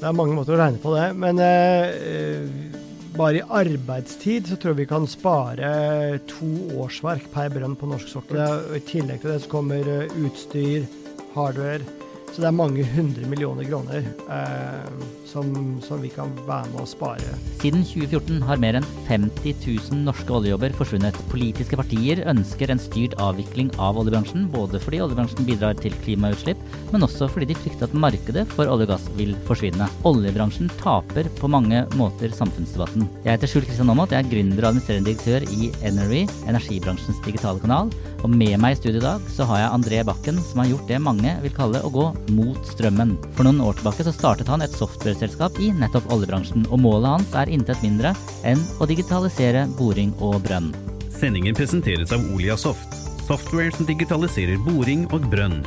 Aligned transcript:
Det 0.00 0.08
er 0.08 0.16
mange 0.16 0.32
måter 0.32 0.56
å 0.56 0.60
regne 0.60 0.80
på 0.80 0.94
det, 0.94 1.08
men 1.20 1.40
eh, 1.44 2.46
bare 3.18 3.40
i 3.40 3.44
arbeidstid 3.44 4.48
så 4.48 4.56
tror 4.56 4.72
jeg 4.72 4.78
vi 4.78 4.88
kan 4.88 5.04
spare 5.10 6.20
to 6.30 6.48
årsverk 6.80 7.26
per 7.34 7.50
brønn 7.52 7.76
på 7.76 7.88
norsk 7.90 8.08
sokkel. 8.08 8.40
I 8.72 8.80
tillegg 8.88 9.20
til 9.20 9.34
det 9.34 9.42
så 9.44 9.52
kommer 9.52 9.84
eh, 9.84 10.14
utstyr, 10.24 10.86
hardware. 11.34 11.84
Så 12.30 12.44
det 12.44 12.50
er 12.50 12.54
mange 12.54 12.84
hundre 12.94 13.26
millioner 13.26 13.66
kroner 13.66 14.04
eh, 14.30 15.08
som, 15.30 15.50
som, 15.82 16.00
vi 16.02 16.10
kan 16.12 16.30
være 16.46 16.70
med 16.72 16.82
å 16.82 16.86
spare. 16.88 17.34
Siden 17.60 17.82
2014 17.86 18.40
har 18.46 18.60
mer 18.62 18.78
enn 18.78 18.86
50 19.08 19.56
000 19.66 20.04
norske 20.06 20.32
oljejobber 20.34 20.74
forsvunnet. 20.78 21.18
Politiske 21.30 21.78
partier 21.78 22.22
ønsker 22.30 22.72
en 22.72 22.82
styrt 22.82 23.16
avvikling 23.22 23.72
av 23.82 23.98
oljebransjen, 24.00 24.48
både 24.54 24.80
fordi 24.82 25.02
oljebransjen 25.04 25.46
bidrar 25.48 25.78
til 25.78 25.94
klimautslipp, 26.04 26.60
men 26.94 27.06
også 27.06 27.28
fordi 27.30 27.50
de 27.50 27.58
frykter 27.58 27.88
at 27.88 27.98
markedet 28.06 28.46
for 28.54 28.70
olje 28.70 28.88
og 28.88 28.94
gass 28.94 29.10
vil 29.18 29.34
forsvinne. 29.48 29.90
Oljebransjen 30.08 30.70
taper 30.80 31.30
på 31.40 31.50
mange 31.50 31.82
måter 31.98 32.34
samfunnsdebatten. 32.34 33.08
Jeg 33.26 33.34
heter 33.34 33.50
Skjul 33.50 33.66
Kristian 33.66 33.90
Aamodt, 33.90 34.14
jeg 34.14 34.24
er 34.24 34.30
gründer 34.30 34.64
og 34.64 34.72
administrerende 34.72 35.10
direktør 35.10 35.46
i 35.50 35.70
Energy, 35.86 36.24
energibransjens 36.50 37.22
digitale 37.26 37.62
kanal. 37.62 37.90
Og 38.20 38.30
med 38.32 38.58
meg 38.60 38.74
i 38.74 38.80
studio 38.80 39.00
i 39.00 39.04
dag 39.06 39.30
så 39.32 39.46
har 39.48 39.62
jeg 39.62 39.74
André 39.76 40.02
Bakken, 40.06 40.40
som 40.50 40.62
har 40.62 40.72
gjort 40.72 40.90
det 40.90 40.98
mange 41.02 41.36
vil 41.44 41.54
kalle 41.56 41.80
å 41.84 41.92
gå 41.92 42.10
mot 42.34 42.58
strømmen. 42.68 43.14
For 43.36 43.46
noen 43.46 43.62
år 43.64 43.78
tilbake 43.78 44.04
så 44.06 44.12
startet 44.14 44.50
han 44.52 44.64
et 44.64 44.74
softwareselskap 44.76 45.58
i 45.62 45.70
nettopp 45.76 46.10
oljebransjen, 46.14 46.66
og 46.70 46.82
målet 46.84 47.14
hans 47.14 47.36
er 47.40 47.52
intet 47.52 47.80
mindre 47.84 48.12
enn 48.46 48.60
å 48.80 48.88
digitalisere 48.90 49.66
boring 49.78 50.12
og 50.18 50.40
brønn. 50.44 50.70
Sendingen 51.20 51.56
presenteres 51.56 52.12
av 52.16 52.24
Oliasoft, 52.34 52.94
software 53.28 53.72
som 53.76 53.88
digitaliserer 53.88 54.60
boring 54.66 55.06
og 55.14 55.26
brønn. 55.32 55.60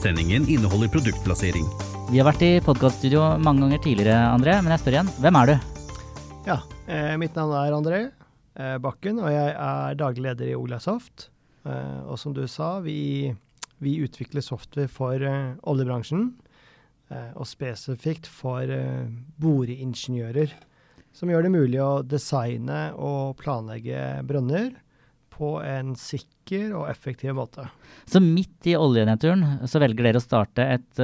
Sendingen 0.00 0.46
inneholder 0.48 0.90
produktplassering. 0.94 1.66
Vi 2.10 2.18
har 2.18 2.26
vært 2.26 2.42
i 2.42 2.54
podkaststudio 2.64 3.22
mange 3.38 3.66
ganger 3.66 3.84
tidligere, 3.84 4.22
André, 4.30 4.56
men 4.62 4.74
jeg 4.74 4.82
spør 4.82 4.96
igjen, 4.96 5.12
hvem 5.22 5.40
er 5.42 5.52
du? 5.52 5.68
Ja, 6.48 6.56
eh, 6.90 7.12
mitt 7.20 7.36
navn 7.38 7.52
er 7.54 7.76
André 7.76 8.00
eh, 8.06 8.78
Bakken, 8.82 9.20
og 9.22 9.30
jeg 9.30 9.52
er 9.52 10.00
daglig 10.00 10.24
leder 10.24 10.50
i 10.50 10.56
Oliasoft. 10.58 11.28
Uh, 11.60 12.08
og 12.08 12.16
som 12.16 12.32
du 12.32 12.46
sa, 12.48 12.78
vi, 12.80 13.28
vi 13.80 13.96
utvikler 14.04 14.44
software 14.44 14.90
for 14.92 15.22
uh, 15.24 15.56
oljebransjen. 15.68 16.30
Uh, 17.10 17.32
og 17.34 17.48
spesifikt 17.48 18.28
for 18.30 18.70
boreingeniører. 19.42 20.52
Som 21.16 21.32
gjør 21.32 21.48
det 21.48 21.54
mulig 21.56 21.80
å 21.82 22.04
designe 22.06 22.92
og 22.94 23.34
planlegge 23.40 24.20
brønner 24.28 24.70
på 25.34 25.56
en 25.64 25.96
sikker 25.98 26.70
og 26.78 26.86
effektiv 26.92 27.34
måte. 27.34 27.64
Så 28.06 28.22
midt 28.22 28.68
i 28.70 28.76
oljenedturen 28.78 29.64
så 29.66 29.82
velger 29.82 30.06
dere 30.06 30.20
å 30.20 30.22
starte 30.22 30.68
et 30.76 31.02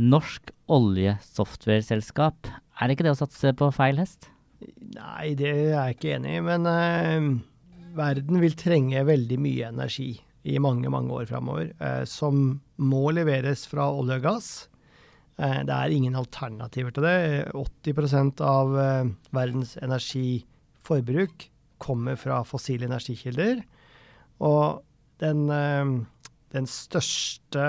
norsk 0.00 0.50
oljesoftwareselskap. 0.72 2.50
Er 2.80 2.90
ikke 2.90 3.06
det 3.06 3.14
å 3.14 3.20
satse 3.20 3.52
på 3.54 3.68
feil 3.76 4.00
hest? 4.02 4.30
Nei, 4.96 5.36
det 5.38 5.52
er 5.52 5.70
jeg 5.76 5.98
ikke 5.98 6.14
enig 6.16 6.38
i. 6.40 6.44
Men 6.48 6.66
verden 7.94 8.42
vil 8.42 8.58
trenge 8.58 9.06
veldig 9.06 9.38
mye 9.44 9.70
energi 9.70 10.16
i 10.46 10.56
mange, 10.62 10.90
mange 10.92 11.12
år 11.14 11.26
framover, 11.28 11.72
eh, 11.82 12.04
som 12.08 12.60
må 12.78 13.10
leveres 13.14 13.66
fra 13.70 13.88
olje 13.90 14.20
og 14.20 14.26
gass. 14.26 14.50
Eh, 15.38 15.62
det 15.66 15.74
er 15.74 15.94
ingen 15.94 16.16
alternativer 16.18 16.94
til 16.94 17.06
det. 17.06 17.18
80 17.52 18.42
av 18.46 18.76
eh, 18.80 19.12
verdens 19.34 19.76
energiforbruk 19.82 21.48
kommer 21.82 22.16
fra 22.20 22.42
fossile 22.46 22.86
energikilder. 22.88 23.64
Og 24.46 24.82
den, 25.20 25.46
den 26.52 26.66
største, 26.68 27.66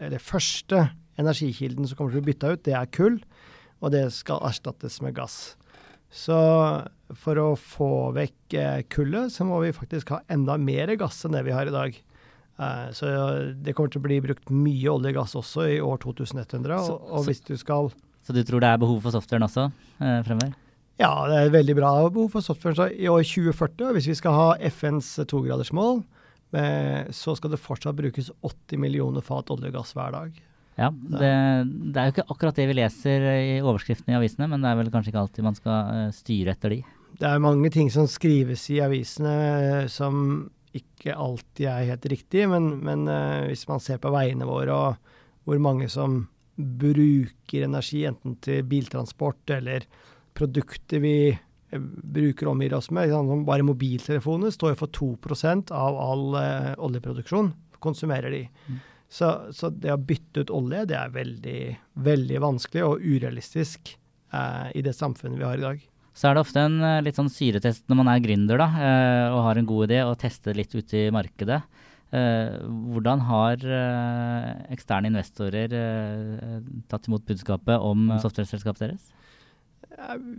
eller 0.00 0.20
første, 0.20 0.86
energikilden 1.20 1.88
som 1.88 1.98
kommer 1.98 2.14
til 2.14 2.22
å 2.22 2.24
bli 2.24 2.32
bytta 2.32 2.52
ut, 2.54 2.64
det 2.64 2.76
er 2.76 2.88
kull. 2.92 3.18
Og 3.80 3.92
det 3.92 4.06
skal 4.12 4.44
erstattes 4.48 5.00
med 5.04 5.16
gass. 5.16 5.56
Så 6.12 6.36
for 7.18 7.40
å 7.40 7.48
få 7.58 7.90
vekk 8.16 8.56
eh, 8.58 8.78
kullet, 8.92 9.32
så 9.34 9.46
må 9.48 9.60
vi 9.64 9.74
faktisk 9.76 10.12
ha 10.14 10.20
enda 10.30 10.58
mer 10.60 10.92
gass 11.00 11.24
enn 11.26 11.36
det 11.36 11.44
vi 11.46 11.54
har 11.54 11.70
i 11.70 11.74
dag. 11.74 11.98
Eh, 12.60 12.88
så 12.92 13.10
det 13.56 13.74
kommer 13.76 13.92
til 13.92 14.02
å 14.02 14.06
bli 14.06 14.20
brukt 14.24 14.52
mye 14.52 14.92
olje 14.92 15.14
og 15.14 15.20
gass 15.22 15.36
også 15.38 15.66
i 15.76 15.78
år 15.84 16.00
2100. 16.02 16.80
Så, 16.86 16.96
og, 16.98 17.24
hvis 17.28 17.42
du 17.46 17.54
skal 17.60 17.92
Så 18.26 18.36
du 18.36 18.42
tror 18.44 18.62
det 18.62 18.72
er 18.72 18.82
behov 18.82 19.00
for 19.04 19.16
softwaren 19.16 19.46
også 19.48 19.70
eh, 19.70 20.20
fremover? 20.26 20.52
Ja, 21.00 21.14
det 21.30 21.38
er 21.38 21.54
veldig 21.54 21.78
bra 21.78 21.94
behov 22.12 22.34
for 22.36 22.44
softwaren. 22.44 22.76
Så 22.76 22.90
i 22.92 23.08
år 23.08 23.24
2040, 23.24 23.94
hvis 23.96 24.10
vi 24.12 24.18
skal 24.18 24.36
ha 24.36 24.48
FNs 24.68 25.14
togradersmål, 25.30 26.02
eh, 26.52 27.08
så 27.16 27.36
skal 27.38 27.54
det 27.54 27.62
fortsatt 27.62 27.96
brukes 27.96 28.28
80 28.44 28.82
millioner 28.82 29.24
fat 29.24 29.52
olje 29.54 29.72
og 29.72 29.80
gass 29.80 29.96
hver 29.96 30.12
dag. 30.18 30.46
Ja, 30.80 30.88
det, 30.92 31.30
det, 31.92 31.98
er 31.98 32.08
jo 32.08 32.12
ikke 32.14 32.30
akkurat 32.32 32.56
det 32.56 32.64
vi 32.70 32.76
leser 32.78 33.24
i 33.34 33.56
overskriftene 33.60 34.14
i 34.14 34.20
avisene, 34.20 34.46
men 34.48 34.62
det 34.62 34.70
er 34.70 34.78
vel 34.78 34.92
kanskje 34.92 35.12
ikke 35.12 35.24
alltid 35.24 35.44
man 35.44 35.56
skal 35.58 35.90
uh, 35.90 36.12
styre 36.14 36.54
etter 36.54 36.72
de. 36.72 36.78
Det 37.20 37.28
er 37.28 37.42
mange 37.42 37.68
ting 37.72 37.90
som 37.92 38.08
skrives 38.08 38.64
i 38.72 38.80
avisene 38.84 39.34
uh, 39.84 39.86
som 39.92 40.48
ikke 40.76 41.16
alltid 41.18 41.66
er 41.68 41.88
helt 41.90 42.06
riktig, 42.12 42.46
men, 42.48 42.72
men 42.86 43.06
uh, 43.10 43.46
hvis 43.48 43.66
man 43.68 43.82
ser 43.82 44.00
på 44.00 44.12
veiene 44.14 44.48
våre 44.48 44.76
og 44.76 45.16
hvor 45.48 45.60
mange 45.62 45.88
som 45.90 46.22
bruker 46.56 47.64
energi, 47.64 48.04
enten 48.08 48.36
til 48.44 48.64
biltransport 48.68 49.52
eller 49.56 49.86
produkter 50.36 51.00
vi 51.00 51.14
bruker 51.70 52.48
og 52.48 52.56
omgir 52.56 52.74
oss 52.76 52.90
med, 52.92 53.12
bare 53.46 53.64
mobiltelefoner 53.64 54.52
står 54.52 54.76
for 54.76 54.92
2% 54.92 55.72
av 55.72 55.96
all 56.02 56.36
oljeproduksjon, 56.82 57.52
konsumerer 57.80 58.34
de. 58.34 58.42
Mm. 58.66 58.80
Så, 59.10 59.30
så, 59.50 59.72
det 59.74 59.90
å 59.90 59.98
bytte 59.98 60.44
ut 60.44 60.52
olje, 60.54 60.84
det 60.86 60.94
er 60.94 61.10
veldig, 61.10 61.60
veldig 62.06 62.42
vanskelig 62.44 62.84
og 62.86 63.02
urealistisk 63.02 63.90
eh, 64.30 64.68
i 64.78 64.84
det 64.86 64.94
samfunnet 64.94 65.40
vi 65.40 65.48
har 65.48 65.58
i 65.58 65.64
dag. 65.64 65.80
Så 66.20 66.28
er 66.28 66.36
det 66.36 66.42
ofte 66.44 66.60
en 66.60 66.82
eh, 66.84 66.98
litt 67.04 67.16
sånn 67.16 67.32
syretest 67.32 67.86
når 67.88 68.02
man 68.02 68.10
er 68.12 68.20
gründer 68.20 68.60
da, 68.60 68.66
eh, 68.76 69.26
og 69.32 69.44
har 69.46 69.56
en 69.56 69.68
god 69.68 69.86
idé 69.88 70.02
og 70.04 70.18
tester 70.20 70.56
litt 70.58 70.74
ute 70.76 71.06
i 71.06 71.12
markedet. 71.14 71.62
Eh, 72.12 72.58
hvordan 72.92 73.22
har 73.24 73.64
eksterne 74.74 75.08
investorer 75.08 75.72
tatt 76.90 77.06
imot 77.08 77.24
budskapet 77.28 77.86
om 77.86 78.10
software-selskapet 78.20 78.88
deres? 78.88 79.06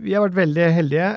Vi 0.02 0.14
har 0.14 0.22
vært 0.26 0.38
veldig 0.38 0.68
heldige. 0.76 1.08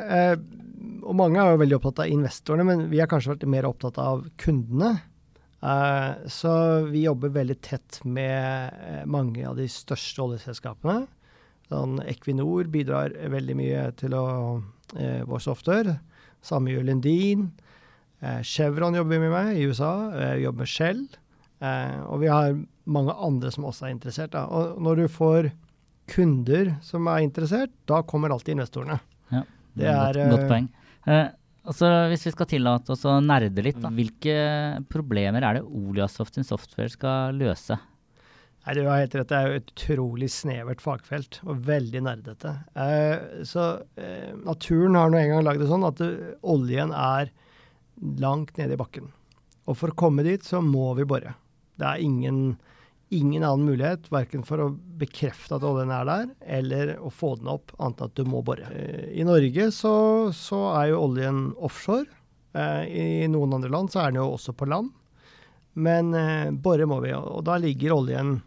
og 1.05 1.15
mange 1.17 1.41
er 1.41 1.51
jo 1.51 1.61
veldig 1.61 1.77
opptatt 1.77 2.01
av 2.05 2.13
investorene, 2.13 2.65
men 2.65 2.87
vi 2.89 3.01
har 3.01 3.09
kanskje 3.09 3.35
vært 3.35 3.45
mer 3.51 3.67
opptatt 3.69 3.99
av 4.01 4.25
kundene. 4.41 4.95
Så 6.29 6.53
vi 6.91 7.05
jobber 7.05 7.33
veldig 7.33 7.57
tett 7.61 7.99
med 8.05 9.05
mange 9.09 9.45
av 9.47 9.57
de 9.57 9.67
største 9.71 10.21
oljeselskapene. 10.25 11.05
Sånn, 11.65 11.97
Equinor 12.05 12.69
bidrar 12.71 13.15
veldig 13.33 13.55
mye 13.57 13.83
til 13.97 14.13
å, 14.17 14.25
eh, 14.97 15.23
vår 15.25 15.41
software. 15.41 15.99
Samme 16.45 16.73
gjør 16.73 16.85
Lundin. 16.91 17.51
Chevron 18.41 18.95
jobber 18.95 19.19
vi 19.19 19.29
med 19.29 19.57
i 19.57 19.65
USA. 19.67 20.09
vi 20.09 20.43
jobber 20.43 20.59
med 20.63 20.67
Shell. 20.67 21.07
og 22.09 22.19
vi 22.21 22.27
har 22.27 22.55
mange 22.85 23.13
andre 23.13 23.51
som 23.51 23.65
også 23.65 23.85
er 23.85 23.93
interessert. 23.93 24.31
Da. 24.31 24.45
Og 24.45 24.79
når 24.81 24.95
du 24.95 25.07
får 25.07 25.51
kunder 26.07 26.75
som 26.81 27.07
er 27.07 27.25
interessert, 27.25 27.69
da 27.85 28.01
kommer 28.01 28.29
alltid 28.29 28.55
investorene. 28.55 28.99
Ja, 29.31 29.43
det 29.75 29.85
er 29.85 30.13
godt, 30.13 30.31
godt 30.31 30.49
poeng. 30.49 30.69
Altså, 31.65 31.89
hvis 32.11 32.27
vi 32.27 32.33
skal 32.35 32.49
tillate 32.49 32.93
oss 32.93 33.05
å 33.09 33.17
nerde 33.25 33.63
litt, 33.65 33.79
da. 33.81 33.89
hvilke 33.89 34.35
problemer 34.91 35.41
er 35.41 35.59
det 35.59 35.65
Oliasoft 35.65 36.37
sin 36.37 36.45
software 36.45 36.93
skal 36.93 37.33
løse? 37.39 37.77
Nei, 38.65 38.73
Du 38.73 38.87
har 38.87 39.03
helt 39.03 39.15
rett, 39.15 39.29
det 39.29 39.37
er 39.37 39.47
jo 39.47 39.57
et 39.59 39.71
utrolig 39.75 40.29
snevert 40.33 40.81
fagfelt, 40.81 41.39
og 41.45 41.65
veldig 41.67 42.01
nerdete. 42.07 42.53
Eh, 42.73 43.43
så 43.45 43.65
eh, 43.93 44.31
naturen 44.41 44.97
har 44.97 45.11
nå 45.13 45.19
en 45.19 45.33
gang 45.35 45.43
lagd 45.45 45.61
det 45.61 45.69
sånn 45.69 45.85
at 45.85 46.01
det, 46.01 46.07
eh, 46.17 46.39
oljen 46.49 46.93
er 46.97 47.29
langt 48.19 48.57
nede 48.57 48.73
i 48.73 48.79
bakken. 48.81 49.11
Og 49.69 49.77
for 49.77 49.93
å 49.93 49.97
komme 49.97 50.25
dit, 50.25 50.41
så 50.41 50.63
må 50.65 50.95
vi 50.97 51.05
bore. 51.05 51.35
Det 51.77 51.85
er 51.91 52.01
ingen 52.01 52.57
ingen 53.13 53.43
annen 53.43 53.67
mulighet, 53.69 54.09
verken 54.11 54.43
for 54.45 54.61
å 54.63 54.71
bekrefte 54.73 55.57
at 55.57 55.65
oljen 55.65 55.91
er 55.93 56.07
der, 56.09 56.29
eller 56.57 56.95
å 56.97 57.11
få 57.13 57.35
den 57.39 57.51
opp, 57.53 57.73
annet 57.77 58.01
enn 58.01 58.09
at 58.09 58.17
du 58.17 58.25
må 58.29 58.41
bore. 58.45 58.65
Eh, 58.73 59.11
I 59.21 59.25
Norge 59.27 59.69
så, 59.75 59.95
så 60.35 60.61
er 60.79 60.89
jo 60.91 61.03
oljen 61.05 61.47
offshore. 61.55 62.09
Eh, 62.57 62.81
I 62.89 63.05
noen 63.31 63.55
andre 63.59 63.71
land 63.71 63.93
så 63.93 64.01
er 64.01 64.11
den 64.11 64.23
jo 64.23 64.31
også 64.33 64.55
på 64.57 64.67
land. 64.71 64.91
Men 65.75 66.13
eh, 66.17 66.49
bore 66.51 66.87
må 66.89 67.01
vi, 67.05 67.13
og 67.15 67.43
da 67.47 67.59
ligger 67.61 67.97
oljen 67.97 68.39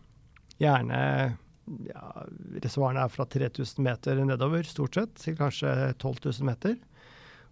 gjerne 0.62 1.00
ja, 1.90 2.04
Reservoarene 2.64 3.02
er 3.04 3.12
fra 3.12 3.26
3000 3.28 3.82
meter 3.84 4.20
nedover, 4.24 4.62
stort 4.64 4.96
sett, 4.96 5.16
til 5.20 5.34
kanskje 5.36 5.72
12 6.00 6.22
000 6.40 6.46
meter. 6.48 6.78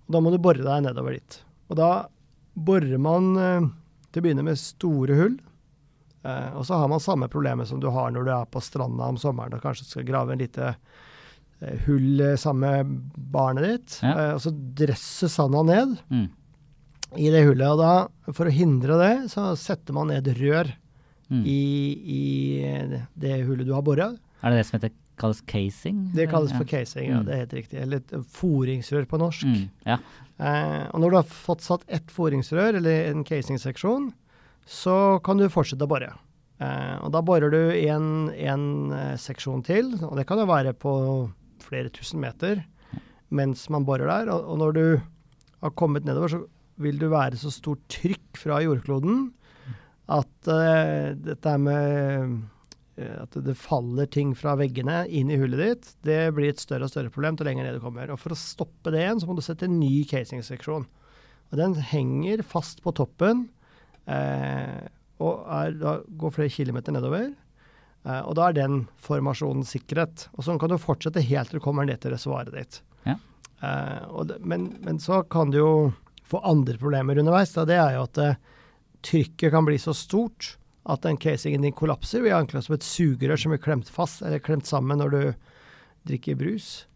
Og 0.06 0.14
da 0.17 0.23
må 0.25 0.31
du 0.32 0.38
bore 0.41 0.64
deg 0.64 0.87
nedover 0.87 1.19
dit. 1.19 1.37
Og 1.69 1.76
da 1.76 1.91
borer 2.56 2.97
man 3.03 3.26
eh, 3.37 3.67
til 4.11 4.23
å 4.23 4.25
begynne 4.25 4.47
med 4.47 4.56
store 4.56 5.19
hull. 5.19 5.35
Eh, 6.25 6.49
og 6.56 6.64
så 6.64 6.79
har 6.81 6.88
man 6.88 7.03
samme 7.05 7.29
problemet 7.29 7.69
som 7.69 7.82
du 7.82 7.91
har 7.93 8.08
når 8.14 8.25
du 8.25 8.32
er 8.38 8.49
på 8.49 8.62
stranda 8.64 9.11
om 9.12 9.19
sommeren 9.20 9.52
og 9.59 9.61
kanskje 9.67 9.85
skal 9.91 10.09
grave 10.09 10.32
en 10.32 10.41
lite 10.41 10.70
eh, 10.73 11.76
hull 11.85 12.25
sammen 12.41 12.64
med 12.64 13.20
barnet 13.37 13.69
ditt. 13.69 13.99
Ja. 14.00 14.14
Eh, 14.17 14.32
og 14.38 14.43
så 14.47 14.55
dresser 14.81 15.29
sanda 15.32 15.61
ned 15.69 15.99
Mm. 16.09 16.26
i 17.20 17.29
det 17.37 17.44
hullet. 17.50 17.69
Og 17.69 17.79
da, 17.85 18.32
for 18.32 18.49
å 18.49 18.56
hindre 18.56 18.97
det, 19.05 19.12
så 19.37 19.50
setter 19.61 19.93
man 20.00 20.09
ned 20.14 20.32
rør 20.41 20.73
Mm. 21.26 21.43
i, 21.43 21.62
i 22.17 22.23
det 23.19 23.40
hullet 23.46 23.67
du 23.67 23.73
har 23.75 23.82
bora. 23.82 24.12
Er 24.43 24.52
det 24.52 24.61
det 24.61 24.67
som 24.69 24.76
heter, 24.78 24.93
kalles 25.19 25.40
casing? 25.49 26.05
Det 26.14 26.28
kalles 26.31 26.52
for 26.55 26.69
casing, 26.69 27.08
ja. 27.11 27.19
Mm. 27.19 27.26
Det 27.26 27.34
er 27.34 27.43
helt 27.43 27.56
riktig. 27.56 27.81
Eller 27.82 28.02
et 28.02 28.14
foringsrør 28.37 29.08
på 29.11 29.19
norsk. 29.20 29.49
Mm. 29.49 29.64
Ja. 29.88 29.96
Eh, 30.37 30.84
og 30.93 31.02
når 31.02 31.11
du 31.11 31.19
har 31.19 31.32
fått 31.32 31.64
satt 31.64 31.87
ett 31.88 32.12
foringsrør, 32.12 32.78
eller 32.78 33.11
en 33.11 33.25
casingseksjon, 33.26 34.12
så 34.67 34.96
kan 35.26 35.40
du 35.40 35.49
fortsette 35.50 35.87
å 35.87 35.90
bore. 35.90 36.12
Eh, 36.62 36.96
og 37.05 37.11
da 37.14 37.23
borer 37.26 37.52
du 37.52 37.61
en, 37.87 38.31
en 38.31 38.69
eh, 38.94 39.17
seksjon 39.20 39.64
til, 39.67 39.94
og 40.06 40.17
det 40.20 40.26
kan 40.28 40.40
jo 40.40 40.49
være 40.49 40.76
på 40.78 40.94
flere 41.67 41.90
tusen 41.90 42.23
meter 42.23 42.62
mens 43.34 43.64
man 43.73 43.87
borer 43.87 44.06
der. 44.06 44.31
Og, 44.31 44.52
og 44.52 44.61
når 44.62 44.76
du 44.76 44.84
har 45.64 45.75
kommet 45.78 46.06
nedover, 46.06 46.31
så 46.31 46.44
vil 46.82 47.00
det 47.00 47.11
være 47.11 47.40
så 47.40 47.50
stort 47.50 47.82
trykk 47.90 48.38
fra 48.38 48.61
jordkloden 48.62 49.31
at 50.06 50.50
uh, 50.50 51.14
dette 51.19 51.55
med 51.58 52.37
eh, 52.97 53.17
at 53.23 53.38
det 53.43 53.56
faller 53.58 54.06
ting 54.12 54.35
fra 54.38 54.55
veggene 54.58 55.00
inn 55.11 55.32
i 55.35 55.38
hullet 55.41 55.62
ditt, 55.62 55.88
det 56.06 56.20
blir 56.37 56.53
et 56.53 56.62
større 56.62 56.87
og 56.87 56.93
større 56.93 57.12
problem 57.12 57.38
til 57.38 57.49
lenger 57.50 57.67
ned 57.67 57.79
du 57.79 57.82
kommer. 57.82 58.12
Og 58.14 58.20
For 58.23 58.35
å 58.35 58.38
stoppe 58.38 58.94
det 58.94 59.03
igjen, 59.03 59.23
så 59.23 59.29
må 59.29 59.37
du 59.37 59.43
sette 59.44 59.67
en 59.67 59.81
ny 59.81 60.05
casingseksjon. 60.08 60.87
Og 61.50 61.58
Den 61.58 61.75
henger 61.91 62.44
fast 62.47 62.82
på 62.85 62.94
toppen 62.97 63.49
eh, 64.06 64.87
og 65.23 65.47
er, 65.49 65.76
går 66.06 66.35
flere 66.35 66.52
kilometer 66.52 66.94
nedover. 66.94 67.31
Eh, 68.06 68.23
og 68.23 68.37
da 68.38 68.49
er 68.49 68.59
den 68.59 68.82
formasjonen 69.02 69.67
sikret. 69.67 70.29
Og 70.37 70.47
sånn 70.47 70.61
kan 70.62 70.70
du 70.70 70.79
fortsette 70.81 71.25
helt 71.25 71.50
til 71.50 71.61
du 71.61 71.64
kommer 71.64 71.87
ned 71.88 72.02
til 72.02 72.14
reservoaret 72.14 72.55
ditt. 72.55 72.81
Ja. 73.06 73.17
Eh, 73.64 74.20
det, 74.29 74.41
men, 74.44 74.70
men 74.85 75.00
så 75.02 75.23
kan 75.31 75.55
du 75.55 75.61
jo 75.61 75.73
få 76.26 76.43
andre 76.47 76.79
problemer 76.79 77.19
underveis. 77.19 77.55
Da. 77.55 77.67
Det 77.69 77.79
er 77.81 77.97
jo 77.97 78.05
at 78.06 78.23
eh, 78.23 78.38
trykket 79.06 79.53
kan 79.55 79.67
bli 79.67 79.79
så 79.81 79.94
stort 79.97 80.56
at 80.87 81.03
den 81.03 81.19
casingen 81.19 81.64
din 81.67 81.75
kollapser. 81.75 82.23
Vi 82.23 82.35
anklager 82.35 82.69
som 82.69 82.76
et 82.76 82.87
sugerør 82.87 83.41
som 83.41 83.55
blir 83.55 83.62
klemt 83.62 83.91
fast, 83.91 84.23
eller 84.23 84.43
klemt 84.43 84.69
sammen 84.69 85.03
når 85.03 85.14
du 85.14 85.23
drikker 86.06 86.38
brus. 86.38 86.87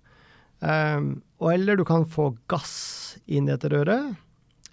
Um, 0.61 1.23
eller 1.51 1.79
du 1.79 1.87
kan 1.89 2.05
få 2.07 2.31
gass 2.51 3.19
inn 3.27 3.49
i 3.49 3.55
dette 3.55 3.71
røret. 3.73 4.13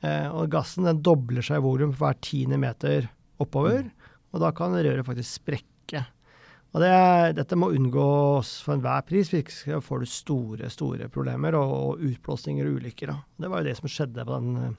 Uh, 0.04 0.30
og 0.36 0.52
gassen 0.54 0.86
den 0.86 1.02
dobler 1.02 1.46
seg 1.46 1.58
i 1.58 1.66
volum 1.66 1.96
hver 1.98 2.20
tiende 2.22 2.60
meter 2.62 3.10
oppover. 3.42 3.88
Og 4.34 4.44
da 4.44 4.54
kan 4.54 4.76
røret 4.76 5.08
faktisk 5.08 5.42
sprekke. 5.42 6.04
Og 6.76 6.84
det, 6.84 6.94
dette 7.40 7.58
må 7.58 7.72
unngås 7.74 8.58
for 8.62 8.76
enhver 8.76 9.06
pris, 9.08 9.32
hvis 9.32 9.64
ikke 9.64 9.80
får 9.82 10.04
du 10.04 10.10
store 10.12 10.70
store 10.70 11.08
problemer 11.10 11.56
og, 11.58 11.72
og 11.74 12.04
utblåsninger 12.06 12.68
og 12.68 12.82
ulykker. 12.82 13.10
Da. 13.10 13.24
Det 13.42 13.50
var 13.50 13.64
jo 13.64 13.70
det 13.70 13.78
som 13.80 13.90
skjedde 13.90 14.28
på 14.28 14.36
den 14.36 14.60
eh, 14.62 14.76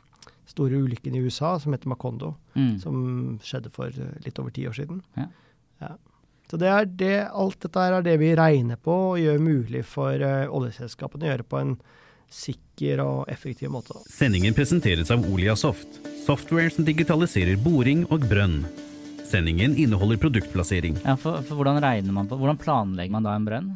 store 0.49 0.81
ulykken 0.81 1.15
i 1.17 1.23
USA 1.25 1.55
som 1.61 1.75
heter 1.75 1.91
Macondo, 1.93 2.35
Mm. 2.57 2.79
som 2.81 3.39
skjedde 3.45 3.71
for 3.71 3.87
eh, 3.93 4.17
litt 4.25 4.39
over 4.39 4.51
ti 4.51 4.67
år 4.69 4.75
siden. 4.75 5.03
Ja. 5.15 5.29
Ja. 5.81 5.93
Så 6.51 6.57
det 6.57 6.69
er 6.73 6.87
det, 6.89 7.29
alt 7.29 7.61
dette 7.61 7.79
er 7.79 8.03
det 8.03 8.17
vi 8.23 8.33
regner 8.35 8.77
på 8.81 8.95
og 9.13 9.19
gjør 9.21 9.39
mulig 9.39 9.85
for 9.85 10.17
uh, 10.17 10.49
oljeselskapene 10.49 11.27
å 11.27 11.29
gjøre 11.29 11.45
på 11.45 11.59
en 11.61 11.75
sikker 12.33 13.03
og 13.05 13.29
effektiv 13.29 13.69
måte. 13.73 13.97
Sendingen 14.09 14.57
presenteres 14.57 15.13
av 15.13 15.27
Oliasoft, 15.29 16.01
software 16.25 16.73
som 16.73 16.89
digitaliserer 16.89 17.61
boring 17.61 18.07
og 18.09 18.25
brønn. 18.31 18.63
Sendingen 19.29 19.77
inneholder 19.77 20.17
produktplassering. 20.17 20.97
Ja, 21.05 21.19
for, 21.21 21.43
for 21.45 21.61
hvordan 21.61 21.85
man 22.17 22.29
på 22.31 22.41
Hvordan 22.41 22.61
planlegger 22.61 23.13
man 23.13 23.29
da 23.29 23.37
en 23.37 23.45
brønn? 23.49 23.69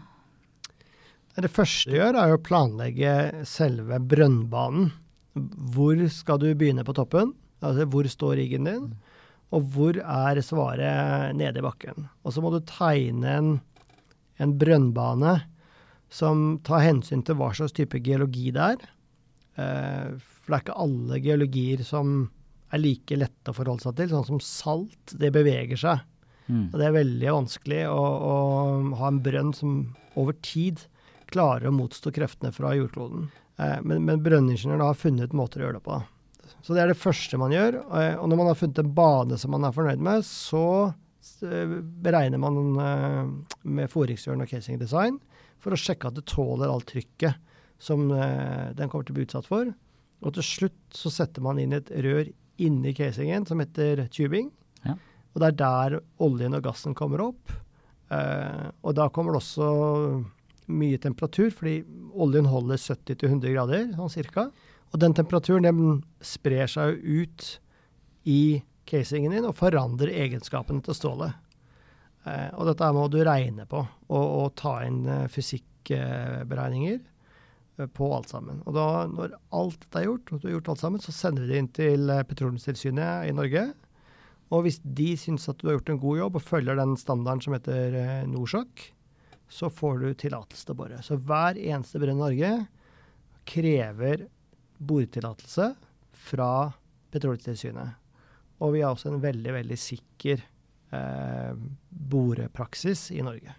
Det 1.37 1.53
første 1.53 1.93
du 1.93 1.97
gjør, 1.97 2.17
er 2.17 2.35
å 2.35 2.41
planlegge 2.45 3.13
selve 3.49 4.01
brønnbanen. 4.01 4.91
Hvor 5.33 6.01
skal 6.13 6.41
du 6.43 6.51
begynne 6.55 6.85
på 6.85 6.95
toppen? 6.97 7.33
Altså 7.63 7.87
hvor 7.89 8.09
står 8.11 8.39
riggen 8.41 8.69
din? 8.69 8.89
Og 9.53 9.69
hvor 9.75 9.99
er 10.01 10.41
svaret 10.45 11.37
nede 11.37 11.61
i 11.61 11.65
bakken? 11.65 12.09
Og 12.25 12.35
så 12.35 12.43
må 12.45 12.53
du 12.53 12.61
tegne 12.69 13.37
en, 13.39 13.51
en 14.41 14.55
brønnbane 14.59 15.39
som 16.13 16.61
tar 16.65 16.85
hensyn 16.85 17.25
til 17.25 17.39
hva 17.39 17.53
slags 17.57 17.75
type 17.77 18.01
geologi 18.05 18.51
det 18.53 18.69
er. 18.75 18.87
Eh, 19.61 20.15
for 20.21 20.53
det 20.53 20.57
er 20.57 20.65
ikke 20.65 20.81
alle 20.85 21.21
geologier 21.25 21.85
som 21.87 22.15
er 22.73 22.81
like 22.81 23.17
lette 23.17 23.53
å 23.53 23.57
forholde 23.57 23.85
seg 23.85 23.99
til. 23.99 24.13
Sånn 24.13 24.29
som 24.29 24.43
salt, 24.45 25.15
det 25.21 25.33
beveger 25.35 25.81
seg. 25.81 26.05
Mm. 26.49 26.67
Og 26.71 26.79
det 26.81 26.89
er 26.89 26.97
veldig 26.97 27.37
vanskelig 27.39 27.83
å, 27.89 28.01
å 28.03 28.35
ha 29.01 29.13
en 29.13 29.21
brønn 29.25 29.53
som 29.57 29.77
over 30.19 30.37
tid 30.45 30.85
klarer 31.33 31.71
å 31.71 31.77
motstå 31.77 32.13
kreftene 32.13 32.53
fra 32.53 32.75
jordkloden. 32.77 33.31
Eh, 33.63 33.79
men 33.87 34.03
men 34.09 34.23
brønningeniøren 34.25 34.83
har 34.87 34.99
funnet 34.99 35.37
måter 35.37 35.63
å 35.63 35.67
gjøre 35.69 35.79
det 35.79 35.87
på. 35.87 36.01
Så 36.63 36.75
det 36.77 36.83
er 36.85 36.91
det 36.93 36.99
første 37.01 37.39
man 37.41 37.55
gjør. 37.55 37.81
eh, 37.99 38.17
Og 38.19 38.29
når 38.31 38.41
man 38.41 38.51
har 38.51 38.59
funnet 38.59 38.83
en 38.83 38.93
bane 38.97 39.39
som 39.39 39.51
man 39.55 39.65
er 39.69 39.75
fornøyd 39.77 40.03
med, 40.03 40.25
så 40.27 40.65
eh, 41.47 41.77
beregner 42.03 42.39
man 42.43 42.59
med 43.63 43.91
foringsrøren 43.93 44.43
og 44.45 44.51
casing 44.51 44.79
design 44.81 45.21
for 45.63 45.75
å 45.75 45.79
sjekke 45.79 46.09
at 46.11 46.19
det 46.19 46.27
tåler 46.27 46.71
alt 46.73 46.89
trykket 46.91 47.39
som 47.83 48.09
den 48.11 48.89
kommer 48.91 49.03
til 49.07 49.15
å 49.15 49.17
bli 49.17 49.25
utsatt 49.27 49.47
for. 49.47 49.69
Og 50.23 50.35
til 50.37 50.45
slutt 50.47 50.95
så 50.95 51.11
setter 51.11 51.43
man 51.43 51.59
inn 51.59 51.73
et 51.75 51.89
rør 51.91 52.29
inni 52.63 52.93
casingen 52.95 53.47
som 53.47 53.59
heter 53.63 54.05
tubing. 54.15 54.53
Ja. 54.87 54.95
Og 55.35 55.41
det 55.43 55.49
er 55.49 55.57
der 55.63 55.97
oljen 56.23 56.55
og 56.55 56.63
gassen 56.63 56.95
kommer 56.95 57.25
opp. 57.25 57.51
Og 58.13 58.95
da 58.95 59.09
kommer 59.11 59.35
det 59.35 59.41
også 59.43 59.67
mye 60.71 60.99
temperatur, 61.03 61.51
fordi 61.51 61.81
oljen 62.13 62.49
holder 62.51 62.81
70-100 62.81 63.55
grader, 63.55 63.87
sånn 63.97 64.13
cirka. 64.13 64.49
Og 64.93 65.01
den 65.01 65.15
temperaturen 65.17 65.67
den 65.67 66.03
sprer 66.25 66.69
seg 66.71 66.99
jo 66.99 67.23
ut 67.23 67.47
i 68.29 68.63
casingen 68.89 69.33
din 69.35 69.47
og 69.49 69.57
forandrer 69.59 70.13
egenskapene 70.25 70.83
til 70.85 70.97
stålet. 70.97 71.39
Eh, 72.29 72.51
og 72.55 72.69
dette 72.69 72.91
må 72.95 73.07
du 73.11 73.23
regne 73.27 73.67
på, 73.69 73.81
og, 74.13 74.27
og 74.43 74.53
ta 74.61 74.77
inn 74.87 75.01
eh, 75.09 75.31
fysikkberegninger 75.33 76.99
eh, 77.01 77.89
på 77.97 78.11
alt 78.15 78.31
sammen. 78.31 78.61
Og 78.67 78.77
da, 78.77 78.89
når 79.11 79.39
alt 79.59 79.81
dette 79.87 80.03
er 80.03 80.11
gjort, 80.11 80.31
og 80.31 80.43
du 80.43 80.49
har 80.49 80.59
gjort 80.59 80.75
alt 80.75 80.85
sammen, 80.85 81.03
så 81.03 81.15
sender 81.17 81.47
vi 81.47 81.55
det 81.55 81.63
inn 81.63 81.73
til 81.79 82.13
eh, 82.13 82.25
Petroleumstilsynet 82.29 83.31
i 83.31 83.35
Norge. 83.37 83.71
Og 84.53 84.67
hvis 84.67 84.83
de 84.85 85.13
syns 85.17 85.49
at 85.49 85.61
du 85.61 85.71
har 85.71 85.79
gjort 85.79 85.95
en 85.95 86.03
god 86.03 86.19
jobb 86.21 86.39
og 86.39 86.45
følger 86.45 86.77
den 86.79 86.99
standarden 87.01 87.43
som 87.45 87.57
heter 87.57 87.97
eh, 87.97 88.27
Norsok, 88.29 88.91
så 89.53 89.69
får 89.71 89.99
du 90.01 90.13
tillatelse 90.17 90.65
til 90.65 90.75
å 90.75 90.79
bore. 90.79 91.01
Så 91.05 91.19
hver 91.21 91.59
eneste 91.61 92.01
brønn 92.01 92.17
i 92.17 92.23
Norge 92.23 92.53
krever 93.49 94.27
boretillatelse 94.81 95.73
fra 96.29 96.53
Petroleumstilsynet. 97.13 97.99
Og 98.63 98.73
vi 98.77 98.81
har 98.81 98.95
også 98.95 99.11
en 99.11 99.21
veldig, 99.21 99.53
veldig 99.59 99.79
sikker 99.79 100.41
eh, 100.95 101.53
borepraksis 102.15 103.11
i 103.13 103.21
Norge. 103.27 103.59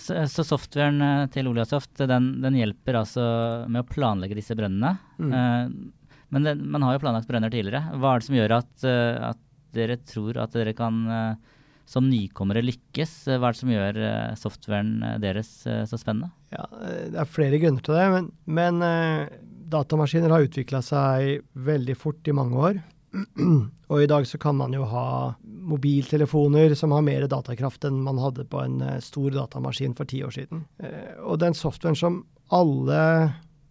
Så, 0.00 0.16
så 0.32 0.44
softwaren 0.48 0.98
eh, 1.04 1.28
til 1.30 1.50
Oliasoft 1.52 2.02
den, 2.10 2.32
den 2.42 2.56
hjelper 2.58 3.02
altså 3.02 3.24
med 3.68 3.84
å 3.84 3.90
planlegge 3.90 4.38
disse 4.38 4.56
brønnene. 4.58 4.96
Mm. 5.20 5.30
Eh, 5.36 6.18
men 6.34 6.46
det, 6.46 6.56
man 6.58 6.86
har 6.86 6.96
jo 6.96 7.04
planlagt 7.04 7.30
brønner 7.30 7.52
tidligere. 7.52 8.00
Hva 8.00 8.16
er 8.16 8.20
det 8.22 8.26
som 8.26 8.40
gjør 8.40 8.58
at, 8.58 8.74
eh, 8.88 9.30
at 9.30 9.46
dere 9.76 10.00
tror 10.02 10.42
at 10.42 10.58
dere 10.58 10.74
kan 10.74 11.04
eh, 11.06 11.56
som 11.90 12.06
nykommere 12.06 12.62
lykkes? 12.62 13.14
Hva 13.34 13.50
er 13.50 13.56
det 13.56 13.60
som 13.60 13.72
gjør 13.72 14.00
eh, 14.06 14.36
softwaren 14.38 14.92
eh, 15.06 15.18
deres 15.22 15.50
eh, 15.66 15.82
så 15.90 15.98
spennende? 15.98 16.30
Ja, 16.54 16.68
eh, 16.86 17.08
det 17.10 17.18
er 17.22 17.30
flere 17.30 17.58
grunner 17.62 17.82
til 17.86 17.98
det, 17.98 18.06
men, 18.14 18.30
men 18.46 18.86
eh, 18.86 19.34
datamaskiner 19.70 20.32
har 20.34 20.46
utvikla 20.46 20.82
seg 20.86 21.44
veldig 21.58 21.96
fort 21.98 22.30
i 22.30 22.36
mange 22.36 22.64
år. 22.70 22.80
Og 23.90 24.04
i 24.04 24.08
dag 24.10 24.26
så 24.28 24.38
kan 24.38 24.54
man 24.58 24.74
jo 24.74 24.84
ha 24.86 25.34
mobiltelefoner 25.42 26.76
som 26.78 26.94
har 26.94 27.02
mer 27.06 27.26
datakraft 27.30 27.84
enn 27.88 28.02
man 28.06 28.20
hadde 28.22 28.46
på 28.50 28.62
en 28.62 28.78
eh, 28.86 29.00
stor 29.04 29.34
datamaskin 29.34 29.96
for 29.98 30.10
ti 30.10 30.22
år 30.26 30.34
siden. 30.36 30.64
Eh, 30.82 31.16
og 31.24 31.40
den 31.42 31.58
softwaren 31.58 31.98
som 31.98 32.22
alle 32.54 33.02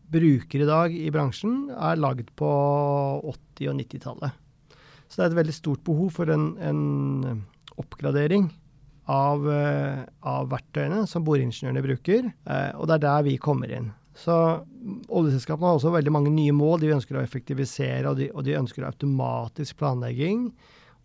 bruker 0.09 0.63
i 0.63 0.67
dag 0.67 0.93
i 0.95 1.11
bransjen, 1.13 1.69
er 1.69 1.99
lagd 2.01 2.31
på 2.39 2.49
80- 3.29 3.69
og 3.69 3.75
90-tallet. 3.77 4.37
Så 5.09 5.19
det 5.19 5.25
er 5.25 5.31
et 5.31 5.39
veldig 5.39 5.55
stort 5.55 5.83
behov 5.85 6.11
for 6.17 6.29
en, 6.33 6.51
en 6.61 7.43
oppgradering 7.81 8.49
av, 9.09 9.45
eh, 9.51 10.03
av 10.21 10.49
verktøyene 10.51 11.05
som 11.09 11.25
boreingeniørene 11.25 11.85
bruker, 11.85 12.31
eh, 12.45 12.71
og 12.77 12.87
det 12.87 12.99
er 12.99 13.05
der 13.07 13.23
vi 13.25 13.37
kommer 13.41 13.71
inn. 13.73 13.93
Så 14.19 14.35
oljeselskapene 15.07 15.69
har 15.69 15.77
også 15.77 15.93
veldig 15.93 16.11
mange 16.11 16.31
nye 16.33 16.53
mål. 16.55 16.81
De 16.81 16.91
ønsker 16.91 17.15
å 17.15 17.23
effektivisere, 17.23 18.09
og 18.09 18.17
de, 18.19 18.27
og 18.35 18.43
de 18.43 18.57
ønsker 18.59 18.83
automatisk 18.83 19.79
planlegging. 19.79 20.49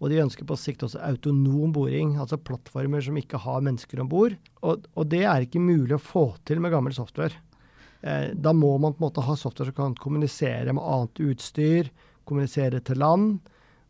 Og 0.02 0.10
de 0.10 0.18
ønsker 0.24 0.46
på 0.48 0.56
sikt 0.58 0.82
også 0.84 1.00
autonom 1.06 1.72
boring, 1.72 2.16
altså 2.18 2.40
plattformer 2.42 3.04
som 3.04 3.16
ikke 3.16 3.38
har 3.44 3.62
mennesker 3.64 4.02
om 4.02 4.10
bord. 4.10 4.34
Og, 4.66 4.88
og, 4.92 5.06
det 5.08 5.22
er 5.22 5.46
ikke 5.46 5.62
mulig 5.62 5.94
å 5.96 6.02
få 6.02 6.24
til 6.44 6.60
med 6.60 6.74
gammel 6.74 6.96
software. 6.96 7.38
Eh, 8.02 8.34
da 8.34 8.52
må 8.52 8.74
man 8.82 8.96
på 8.96 9.00
en 9.00 9.06
måte 9.06 9.24
ha 9.24 9.36
software 9.38 9.70
som 9.70 9.78
kan 9.78 9.96
kommunisere 10.00 10.74
med 10.74 10.82
annet 10.82 11.22
utstyr, 11.28 11.92
kommunisere 12.26 12.82
til 12.84 13.00
land. 13.00 13.38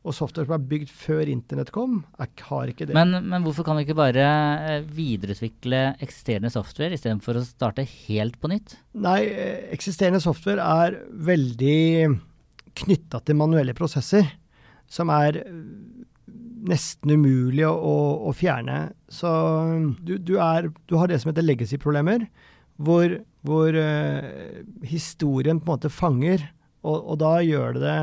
Og 0.04 0.12
software 0.12 0.44
som 0.44 0.58
er 0.58 0.64
bygd 0.68 0.90
før 0.92 1.30
internett 1.32 1.70
kom, 1.72 2.02
er, 2.20 2.28
har 2.50 2.68
ikke 2.68 2.90
det. 2.90 2.96
Men, 2.96 3.16
men, 3.24 3.40
hvorfor 3.46 3.64
kan 3.64 3.78
vi 3.78 3.86
ikke 3.86 3.96
bare 3.96 4.26
eh, 4.68 4.84
videreutvikle 4.84 5.80
eksisterende 6.04 6.52
software 6.52 6.92
istedenfor 6.92 7.40
å 7.40 7.44
starte 7.46 7.86
helt 7.88 8.36
på 8.42 8.50
nytt? 8.52 8.76
Nei, 9.00 9.22
eh, 9.32 9.62
eksisterende 9.72 10.20
software 10.20 10.60
er 10.84 10.98
veldig 11.08 11.80
knytta 12.84 13.22
til 13.24 13.38
manuelle 13.40 13.72
prosesser, 13.76 14.28
som 14.90 15.08
er 15.14 15.40
nesten 16.68 17.14
umulig 17.16 17.64
å, 17.68 17.96
å 18.28 18.32
fjerne. 18.36 18.90
Så 19.08 19.30
du, 20.04 20.16
du, 20.18 20.36
er, 20.42 20.70
du, 20.88 20.96
har 21.00 21.08
det 21.08 21.20
som 21.22 21.30
heter 21.32 21.46
legacy-problemer, 21.46 22.26
hvor, 22.76 23.18
hvor 23.46 23.76
uh, 23.76 24.62
historien 24.84 25.60
på 25.60 25.68
en 25.68 25.76
måte 25.76 25.92
fanger, 25.92 26.48
og, 26.84 26.96
og 26.98 27.20
da 27.22 27.36
gjør 27.44 27.78
det 27.78 27.84
det 27.84 27.98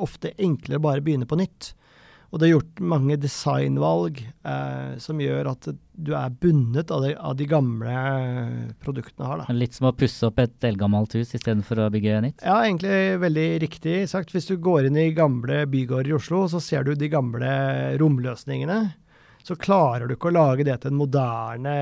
ofte 0.00 0.34
enklere 0.38 0.80
å 0.80 0.86
bare 0.88 1.04
begynne 1.04 1.28
på 1.28 1.38
nytt. 1.40 1.72
Og 2.28 2.40
det 2.40 2.48
er 2.48 2.50
gjort 2.52 2.80
mange 2.84 3.16
designvalg 3.16 4.18
eh, 4.20 4.96
som 5.00 5.20
gjør 5.22 5.48
at 5.54 5.70
du 5.72 6.10
er 6.12 6.34
bundet 6.42 6.90
av 6.92 7.06
de, 7.06 7.14
av 7.16 7.38
de 7.38 7.46
gamle 7.48 7.94
produktene 8.84 9.30
har. 9.30 9.40
Da. 9.40 9.56
Litt 9.56 9.78
som 9.78 9.88
å 9.88 9.94
pusse 9.96 10.28
opp 10.28 10.42
et 10.42 10.68
eldgammelt 10.68 11.16
hus 11.16 11.32
istedenfor 11.32 11.80
å 11.86 11.88
bygge 11.94 12.20
nytt? 12.26 12.44
Ja, 12.44 12.60
egentlig 12.66 13.16
veldig 13.24 13.48
riktig 13.64 13.96
sagt. 14.12 14.34
Hvis 14.36 14.50
du 14.50 14.58
går 14.60 14.90
inn 14.90 15.00
i 15.00 15.08
gamle 15.16 15.62
bygårder 15.72 16.12
i 16.12 16.16
Oslo, 16.18 16.44
så 16.52 16.60
ser 16.60 16.84
du 16.84 16.92
de 16.92 17.08
gamle 17.12 17.48
romløsningene 18.02 18.82
så 19.46 19.56
klarer 19.56 20.08
du 20.08 20.14
ikke 20.14 20.28
å 20.30 20.34
lage 20.34 20.66
det 20.66 20.74
til 20.82 20.92
en 20.92 20.98
moderne 20.98 21.74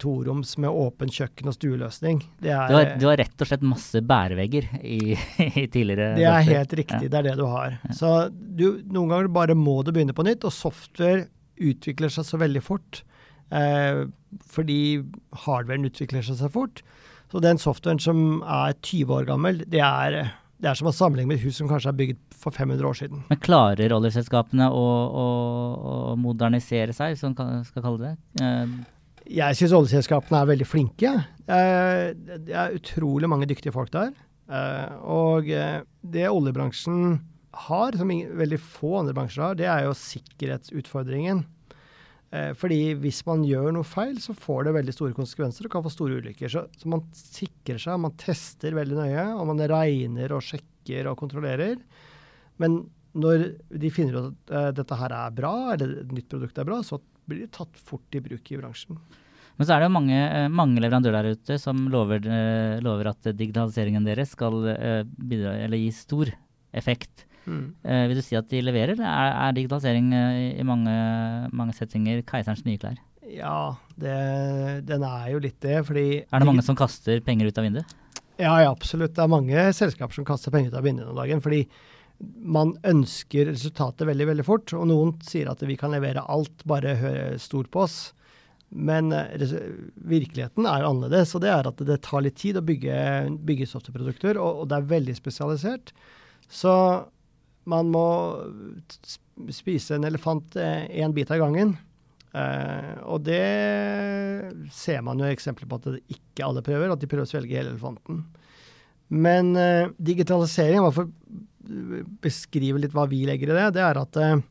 toroms 0.00 0.54
med 0.62 0.70
åpen 0.70 1.12
kjøkken 1.12 1.50
og 1.50 1.56
stueløsning. 1.56 2.22
Det 2.40 2.52
er, 2.54 2.70
du, 2.70 2.76
har, 2.78 2.90
du 3.02 3.06
har 3.10 3.20
rett 3.20 3.44
og 3.44 3.50
slett 3.50 3.66
masse 3.66 4.02
bærevegger 4.08 4.68
i, 4.80 5.00
i 5.62 5.66
tidligere 5.66 6.14
Det 6.16 6.26
er 6.30 6.48
helt 6.48 6.76
riktig, 6.82 7.04
ja. 7.08 7.12
det 7.12 7.20
er 7.20 7.28
det 7.30 7.36
du 7.40 7.46
har. 7.50 7.78
Ja. 7.82 7.96
Så 7.98 8.12
du, 8.32 8.66
noen 8.86 9.12
ganger 9.12 9.32
bare 9.34 9.58
må 9.58 9.80
du 9.84 9.92
begynne 9.92 10.16
på 10.16 10.26
nytt, 10.26 10.46
og 10.48 10.54
software 10.56 11.26
utvikler 11.62 12.12
seg 12.12 12.26
så 12.26 12.40
veldig 12.40 12.62
fort. 12.64 13.02
Eh, 13.52 14.04
fordi 14.48 14.80
hardwaren 15.44 15.88
utvikler 15.88 16.24
seg 16.24 16.40
så 16.40 16.50
fort. 16.52 16.84
Så 17.32 17.40
den 17.44 17.60
softwaren 17.60 18.00
som 18.02 18.40
er 18.44 18.76
20 18.78 19.18
år 19.18 19.28
gammel, 19.28 19.64
det 19.72 19.82
er 19.84 20.22
det 20.62 20.70
er 20.70 20.78
som 20.78 20.88
å 20.90 20.94
sammenligne 20.94 21.32
med 21.32 21.40
et 21.40 21.46
hus 21.48 21.56
som 21.58 21.66
kanskje 21.70 21.90
er 21.90 21.98
bygd 21.98 22.18
for 22.42 22.54
500 22.54 22.88
år 22.88 22.98
siden. 22.98 23.22
Men 23.30 23.40
klarer 23.42 23.94
oljeselskapene 23.96 24.68
å, 24.70 24.82
å, 25.22 25.28
å 25.92 25.94
modernisere 26.20 26.94
seg, 26.96 27.14
hvis 27.14 27.24
man 27.28 27.62
skal 27.68 27.86
kalle 27.86 28.10
det? 28.10 28.14
Eh. 28.42 28.74
Jeg 29.38 29.58
syns 29.58 29.74
oljeselskapene 29.78 30.42
er 30.42 30.50
veldig 30.50 30.66
flinke. 30.66 31.14
Eh, 31.46 32.10
det 32.42 32.56
er 32.58 32.76
utrolig 32.76 33.30
mange 33.30 33.46
dyktige 33.50 33.74
folk 33.74 33.92
der. 33.94 34.10
Eh, 34.50 34.94
og 35.06 35.48
eh, 35.52 35.80
det 36.02 36.28
oljebransjen 36.28 37.20
har, 37.68 37.96
som 37.98 38.10
veldig 38.10 38.60
få 38.60 38.98
andre 39.00 39.16
bransjer 39.16 39.44
har, 39.44 39.58
det 39.58 39.68
er 39.70 39.86
jo 39.86 39.96
sikkerhetsutfordringen. 39.98 41.44
Eh, 42.32 42.50
fordi 42.56 42.94
hvis 43.00 43.20
man 43.28 43.44
gjør 43.44 43.74
noe 43.76 43.86
feil, 43.86 44.16
så 44.22 44.34
får 44.36 44.66
det 44.66 44.76
veldig 44.78 44.94
store 44.96 45.16
konsekvenser 45.16 45.68
og 45.68 45.74
kan 45.74 45.84
få 45.84 45.92
store 45.92 46.20
ulykker. 46.22 46.52
Så, 46.52 46.64
så, 46.80 46.88
man 46.88 47.04
sikrer 47.16 47.80
seg, 47.82 48.00
man 48.00 48.16
tester 48.20 48.76
veldig 48.76 48.98
nøye, 48.98 49.26
og 49.36 49.50
man 49.52 49.60
regner 49.72 50.32
og 50.36 50.44
sjekker 50.46 51.10
og 51.10 51.18
kontrollerer. 51.20 51.76
Men 52.62 52.84
når 53.12 53.48
de 53.82 53.90
finner 53.92 54.16
ut 54.16 54.28
at 54.30 54.54
uh, 54.54 54.70
dette 54.76 54.98
her 54.98 55.16
er 55.16 55.34
bra, 55.36 55.54
eller 55.74 55.98
et 56.02 56.14
nytt 56.14 56.30
produkt 56.32 56.60
er 56.60 56.68
bra, 56.68 56.80
så 56.86 57.00
blir 57.28 57.44
det 57.44 57.52
tatt 57.56 57.76
fort 57.78 58.16
i 58.16 58.22
bruk 58.24 58.48
i 58.50 58.58
bransjen. 58.60 59.00
Men 59.58 59.68
så 59.68 59.74
er 59.74 59.82
det 59.82 59.90
jo 59.90 59.94
mange, 59.94 60.16
eh, 60.16 60.46
mange 60.48 60.80
leverandører 60.80 61.26
der 61.26 61.36
ute 61.36 61.58
som 61.60 61.84
lover, 61.92 62.24
lover 62.82 63.10
at 63.10 63.28
digitaliseringen 63.36 64.06
deres 64.06 64.32
skal 64.32 64.56
bidra, 65.12 65.52
eller 65.66 65.76
gi 65.76 65.90
stor 65.92 66.32
effekt. 66.72 67.26
Mm. 67.44 67.66
Vil 68.08 68.16
du 68.16 68.22
si 68.24 68.38
at 68.38 68.48
de 68.48 68.62
leverer? 68.64 68.96
Er, 68.96 69.28
er 69.36 69.54
digitalisering 69.54 70.08
i 70.56 70.64
mange, 70.66 70.96
mange, 71.52 71.76
settinger 71.76 72.24
keiserens 72.26 72.64
nye 72.64 72.80
klær? 72.80 72.96
Ja, 73.28 73.76
det, 74.00 74.16
den 74.88 75.04
er 75.06 75.28
jo 75.34 75.44
litt 75.44 75.60
det, 75.62 75.82
fordi 75.86 76.06
Er 76.24 76.42
det 76.42 76.48
mange 76.48 76.64
som 76.64 76.78
kaster 76.78 77.20
penger 77.22 77.52
ut 77.52 77.60
av 77.60 77.68
vinduet? 77.68 77.94
Ja, 78.40 78.56
ja, 78.64 78.70
absolutt. 78.72 79.14
Det 79.14 79.22
er 79.22 79.30
mange 79.30 79.64
selskaper 79.76 80.16
som 80.16 80.26
kaster 80.26 80.54
penger 80.54 80.72
ut 80.72 80.78
av 80.80 80.86
vinduet 80.86 81.10
om 81.12 81.18
dagen. 81.20 81.42
fordi 81.44 81.66
man 82.22 82.76
ønsker 82.86 83.50
resultatet 83.50 84.06
veldig 84.06 84.28
veldig 84.30 84.46
fort, 84.46 84.72
og 84.78 84.88
noen 84.90 85.14
sier 85.26 85.50
at 85.50 85.62
vi 85.66 85.76
kan 85.78 85.94
levere 85.94 86.24
alt, 86.30 86.64
bare 86.68 86.96
stort 87.42 87.70
på 87.74 87.84
oss. 87.86 88.00
Men 88.72 89.12
uh, 89.12 89.28
virkeligheten 90.08 90.66
er 90.68 90.82
jo 90.82 90.92
annerledes, 90.94 91.34
og 91.36 91.44
det 91.44 91.50
er 91.52 91.68
at 91.68 91.82
det 91.86 91.98
tar 92.06 92.24
litt 92.24 92.38
tid 92.40 92.56
å 92.56 92.64
bygge, 92.64 92.96
bygge 93.44 93.68
softwareprodukter, 93.68 94.40
og, 94.40 94.62
og 94.62 94.70
det 94.70 94.78
er 94.78 94.92
veldig 94.94 95.16
spesialisert. 95.18 95.92
Så 96.52 96.74
man 97.68 97.90
må 97.92 98.06
spise 99.52 99.96
en 99.96 100.06
elefant 100.08 100.56
én 100.58 101.08
eh, 101.08 101.14
bit 101.14 101.30
av 101.30 101.42
gangen. 101.44 101.76
Uh, 102.32 102.96
og 103.12 103.26
det 103.26 103.44
ser 104.72 105.02
man 105.04 105.20
jo 105.20 105.28
eksempler 105.28 105.68
på 105.68 105.78
at 105.82 106.14
ikke 106.14 106.46
alle 106.46 106.64
prøver, 106.64 106.88
at 106.88 107.00
de 107.00 107.08
prøver 107.10 107.28
å 107.28 107.30
svelge 107.30 107.58
hele 107.58 107.74
elefanten. 107.74 108.22
Men 109.12 109.52
uh, 109.58 109.92
digitalisering, 110.00 110.80
hva 110.80 110.94
for 110.96 111.12
beskrive 112.22 112.82
litt 112.82 112.94
hva 112.96 113.06
vi 113.10 113.22
legger 113.28 113.52
i 113.52 113.58
det, 113.58 113.68
det 113.76 113.84
er 113.86 114.00
at 114.00 114.18
uh, 114.18 114.42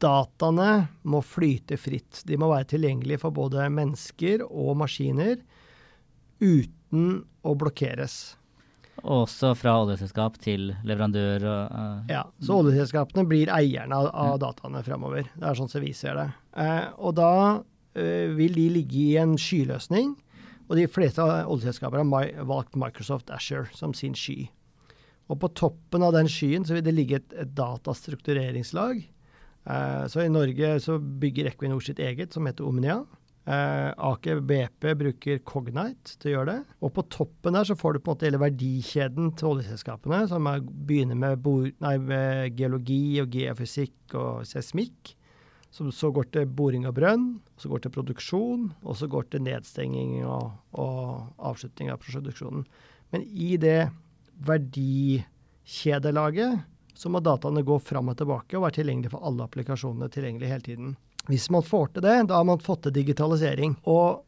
dataene 0.00 0.70
må 1.02 1.22
flyte 1.24 1.78
fritt. 1.80 2.22
De 2.26 2.38
må 2.40 2.50
være 2.50 2.72
tilgjengelige 2.74 3.22
for 3.22 3.36
både 3.36 3.68
mennesker 3.72 4.44
og 4.48 4.76
maskiner 4.80 5.38
uten 6.40 7.24
å 7.44 7.56
blokkeres. 7.58 8.20
Også 9.00 9.54
fra 9.56 9.78
oljeselskap 9.80 10.36
til 10.42 10.74
leverandør 10.84 11.44
og 11.48 11.72
uh, 11.72 12.10
Ja, 12.10 12.24
så 12.44 12.58
oljeselskapene 12.60 13.24
blir 13.28 13.52
eierne 13.52 13.96
av, 13.96 14.10
av 14.12 14.40
dataene 14.42 14.82
fremover. 14.84 15.30
Det 15.36 15.46
er 15.46 15.56
sånn 15.56 15.70
som 15.72 15.84
vi 15.84 15.94
ser 15.96 16.18
det. 16.20 16.26
Eh, 16.60 16.90
og 17.00 17.14
da 17.16 17.32
eh, 17.96 18.28
vil 18.36 18.56
de 18.58 18.66
ligge 18.76 19.00
i 19.00 19.16
en 19.22 19.38
skyløsning. 19.40 20.12
Og 20.68 20.76
de 20.78 20.86
fleste 20.90 21.24
oljeselskaper 21.24 22.02
har 22.02 22.44
valgt 22.46 22.76
Microsoft 22.78 23.32
Asher 23.34 23.70
som 23.74 23.94
sin 23.96 24.14
sky. 24.14 24.50
Og 25.30 25.38
på 25.38 25.52
toppen 25.54 26.02
av 26.02 26.12
den 26.16 26.28
skyen 26.30 26.66
så 26.66 26.74
vil 26.76 26.84
det 26.84 26.96
ligge 26.96 27.20
et, 27.20 27.32
et 27.38 27.54
datastruktureringslag. 27.54 29.04
så 30.10 30.24
i 30.24 30.32
Norge 30.32 30.72
så 30.82 30.98
bygger 30.98 31.52
Equinor 31.52 31.80
sitt 31.84 32.00
eget, 32.02 32.34
som 32.34 32.46
heter 32.50 32.66
Omnia. 32.66 33.04
Eh, 33.50 33.92
Aker 33.96 34.42
BP 34.44 34.84
bruker 35.00 35.38
Cognite 35.48 36.18
til 36.20 36.30
å 36.30 36.34
gjøre 36.34 36.52
det. 36.52 36.74
Og 36.84 36.92
på 36.94 37.04
toppen 37.10 37.56
der 37.56 37.66
så 37.66 37.76
får 37.78 37.96
du 37.96 38.00
på 38.00 38.10
en 38.10 38.14
måte 38.14 38.28
hele 38.28 38.42
verdikjeden 38.42 39.30
til 39.38 39.54
oljeselskapene, 39.54 40.26
som 40.30 40.48
er, 40.50 40.60
begynner 40.60 41.18
med, 41.18 41.40
bo, 41.42 41.62
nei, 41.82 41.94
med, 42.04 42.58
geologi 42.58 43.16
og 43.22 43.32
geofysikk 43.34 44.14
og 44.20 44.44
seismikk. 44.48 45.14
Som 45.74 45.92
så 45.94 46.10
går 46.12 46.28
til 46.34 46.50
boring 46.50 46.84
av 46.88 46.96
brønn, 46.98 47.26
så 47.58 47.70
går 47.70 47.84
til 47.84 47.94
produksjon, 47.94 48.70
og 48.82 48.96
så 48.98 49.06
går 49.10 49.28
til 49.30 49.44
nedstenging 49.46 50.16
og, 50.26 50.50
og 50.74 51.42
avslutning 51.50 51.92
av 51.94 52.00
produksjonen. 52.02 52.64
Men 53.14 53.26
i 53.30 53.54
det 53.62 53.88
verdikjedelaget 54.46 56.60
så 57.00 57.08
må 57.08 57.22
dataene 57.24 57.62
gå 57.64 57.78
fram 57.80 58.10
og 58.12 58.18
tilbake 58.20 58.58
og 58.58 58.66
være 58.66 58.80
tilgjengelig 58.80 59.14
for 59.14 59.24
alle 59.24 59.46
applikasjonene 59.46 60.10
tilgjengelig 60.12 60.50
hele 60.50 60.66
tiden. 60.66 60.90
Hvis 61.30 61.46
man 61.52 61.64
får 61.64 61.94
til 61.94 62.04
det, 62.04 62.16
da 62.28 62.40
har 62.40 62.46
man 62.48 62.60
fått 62.60 62.82
til 62.84 62.96
digitalisering. 62.98 63.78
Og 63.88 64.20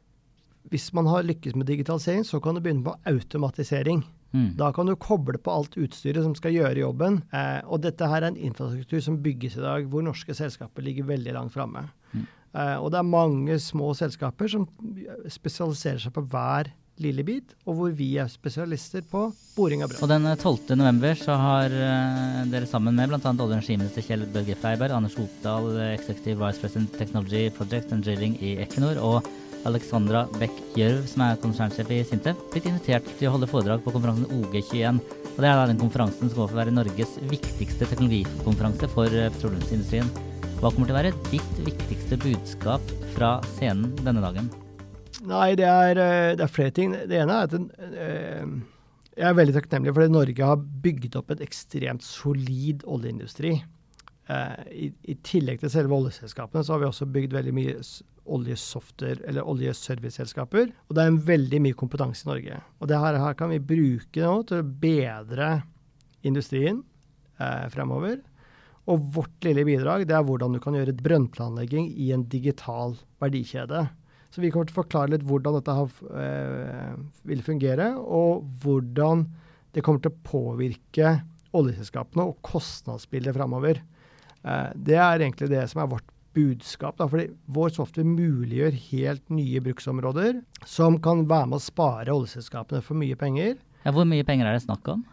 hvis 0.73 0.89
man 0.97 1.11
har 1.11 1.27
lykkes 1.27 1.57
med 1.59 1.69
digitalisering, 1.69 2.25
så 2.25 2.41
kan 2.41 2.57
du 2.57 2.63
begynne 2.65 2.87
på 2.87 2.97
automatisering. 3.11 4.05
Mm. 4.33 4.55
Da 4.57 4.71
kan 4.73 4.89
du 4.89 4.95
koble 4.97 5.37
på 5.37 5.53
alt 5.53 5.77
utstyret 5.77 6.25
som 6.25 6.35
skal 6.39 6.55
gjøre 6.57 6.81
jobben. 6.81 7.21
Eh, 7.37 7.61
og 7.67 7.83
dette 7.85 8.09
her 8.09 8.23
er 8.23 8.31
en 8.31 8.41
infrastruktur 8.41 9.03
som 9.05 9.21
bygges 9.25 9.59
i 9.59 9.65
dag, 9.65 9.89
hvor 9.93 10.05
norske 10.05 10.37
selskaper 10.37 10.87
ligger 10.87 11.11
veldig 11.11 11.35
langt 11.37 11.57
framme. 11.57 11.85
Mm. 12.13 12.25
Eh, 12.53 12.77
og 12.79 12.93
det 12.93 13.01
er 13.01 13.09
mange 13.09 13.59
små 13.61 13.93
selskaper 13.97 14.49
som 14.53 14.65
spesialiserer 15.29 16.01
seg 16.07 16.17
på 16.17 16.25
hver 16.33 16.73
lille 17.03 17.25
bit, 17.27 17.55
og 17.67 17.77
hvor 17.79 17.93
vi 17.97 18.09
er 18.21 18.31
spesialister 18.31 19.05
på 19.09 19.27
boring 19.57 19.85
av 19.85 19.93
brønn. 19.93 20.03
Og 20.05 20.11
den 20.11 20.29
12. 20.31 20.73
Eh, 20.73 20.79
november 20.81 21.19
så 21.19 21.37
har 21.39 21.75
uh, 21.75 22.41
dere 22.53 22.69
sammen 22.71 22.97
med 22.97 23.11
bl.a. 23.11 23.21
olje- 23.21 23.47
og 23.47 23.55
energiminister 23.57 24.07
Kjell 24.07 24.27
Børge 24.33 24.57
Freiberg, 24.59 24.95
Anders 24.97 25.19
Hopdal, 25.19 25.71
eh, 25.77 25.95
Executive 25.99 26.41
Vice 26.41 26.63
President 26.63 26.99
Technology 26.99 27.49
Project 27.57 27.95
and 27.95 28.07
Drilling 28.07 28.39
i 28.41 28.57
Equinor, 28.65 29.01
og 29.03 29.31
Alexandra 29.69 30.25
Beck 30.41 30.57
Gjørv, 30.75 31.05
som 31.11 31.27
er 31.27 31.39
konsernsjef 31.43 31.93
i 31.95 32.01
Sintef, 32.07 32.41
blitt 32.55 32.67
invitert 32.71 33.07
til 33.19 33.31
å 33.31 33.37
holde 33.37 33.51
foredrag 33.51 33.85
på 33.85 33.95
konferansen 33.95 34.27
OG21. 34.41 34.99
Og 35.33 35.39
Det 35.39 35.49
er 35.49 35.63
den 35.71 35.81
konferansen 35.81 36.29
som 36.29 36.39
går 36.41 36.51
for 36.51 36.57
å 36.57 36.63
være 36.65 36.75
Norges 36.75 37.15
viktigste 37.31 37.87
teknologikonferanse 37.93 38.91
for 38.93 39.23
petroleumsindustrien. 39.39 40.11
Hva 40.63 40.71
kommer 40.71 40.87
til 40.91 40.95
å 40.95 41.01
være 41.01 41.15
ditt 41.31 41.63
viktigste 41.67 42.19
budskap 42.23 42.93
fra 43.17 43.37
scenen 43.57 43.95
denne 44.03 44.23
dagen? 44.23 44.53
Nei, 45.21 45.55
det 45.59 45.67
er, 45.69 45.99
eh, 46.01 46.35
det 46.39 46.47
er, 46.47 46.53
flere 46.53 46.75
ting. 46.75 46.95
Det 47.09 47.19
ene 47.21 47.37
er 47.37 47.51
at 47.51 47.57
eh, 47.57 48.55
jeg 49.13 49.29
er 49.29 49.37
veldig 49.37 49.55
takknemlig 49.59 49.93
fordi 49.93 50.13
Norge 50.13 50.49
har 50.49 50.65
bygd 50.85 51.19
opp 51.21 51.35
et 51.35 51.45
ekstremt 51.45 52.05
solid 52.07 52.85
oljeindustri. 52.89 53.59
eh, 54.31 54.65
i, 54.73 54.89
i, 55.11 55.17
tillegg 55.27 55.61
til 55.61 55.71
selve 55.73 55.97
oljeselskapene, 55.99 56.63
så 56.65 56.75
har 56.75 56.83
vi 56.83 56.89
også 56.89 57.11
bygd 57.11 57.35
veldig 57.37 57.55
mye 57.57 57.77
oljesofter, 58.33 59.19
eller 59.29 59.49
oljeserviceselskaper. 59.51 60.71
Og 60.89 60.97
det 60.97 61.03
er 61.03 61.11
en 61.11 61.23
veldig 61.27 61.61
mye 61.65 61.79
kompetanse 61.79 62.25
i 62.25 62.31
Norge. 62.31 62.61
Og 62.81 62.89
det 62.89 63.01
her, 63.03 63.19
her 63.19 63.39
kan 63.39 63.51
vi 63.51 63.59
bruke 63.59 64.23
nå 64.23 64.37
til 64.49 64.63
å 64.63 64.69
bedre 64.85 65.49
industrien 66.23 66.85
eh, 67.43 67.67
fremover. 67.75 68.21
Og 68.91 69.03
vårt 69.15 69.47
lille 69.47 69.67
bidrag 69.67 70.07
det 70.09 70.17
er 70.17 70.25
hvordan 70.27 70.57
du 70.57 70.63
kan 70.63 70.75
gjøre 70.79 70.97
brønnplanlegging 70.99 71.91
i 72.03 72.13
en 72.15 72.25
digital 72.31 72.97
verdikjede. 73.23 73.89
Så 74.33 74.41
vi 74.41 74.49
kommer 74.53 74.69
til 74.69 74.79
å 74.79 74.81
forklare 74.81 75.13
litt 75.13 75.25
hvordan 75.29 75.59
dette 75.59 75.75
eh, 76.17 76.95
vil 77.29 77.45
fungere, 77.45 77.91
og 78.01 78.47
hvordan 78.63 79.27
det 79.77 79.85
kommer 79.85 80.01
til 80.05 80.13
å 80.13 80.23
påvirke 80.25 81.19
oljeselskapene 81.57 82.25
og 82.31 82.39
kostnadsbildet 82.47 83.37
framover. 83.37 83.83
Eh, 84.41 84.71
det 84.89 84.97
er 84.97 85.21
egentlig 85.21 85.51
det 85.53 85.67
som 85.69 85.83
er 85.83 85.91
vårt 85.93 86.09
budskap. 86.33 86.97
Da, 86.97 87.09
fordi 87.13 87.29
vår 87.53 87.75
software 87.77 88.09
muliggjør 88.09 88.79
helt 88.89 89.25
nye 89.33 89.61
bruksområder 89.65 90.41
som 90.69 90.97
kan 91.05 91.27
være 91.29 91.51
med 91.51 91.61
å 91.61 91.67
spare 91.67 92.15
oljeselskapene 92.15 92.81
for 92.85 92.99
mye 92.99 93.19
penger. 93.21 93.59
Ja, 93.83 93.93
hvor 93.93 94.09
mye 94.09 94.25
penger 94.27 94.49
er 94.49 94.57
det 94.57 94.65
snakk 94.65 94.89
om? 94.95 95.05